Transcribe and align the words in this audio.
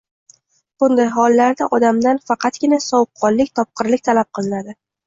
Bunday 0.83 1.09
hollarda 1.17 1.67
odamdan 1.79 2.23
faqatgina 2.33 2.83
sovuqqonlik, 2.89 3.57
topqirlik 3.63 4.07
talab 4.11 4.35
qilinadi. 4.39 4.81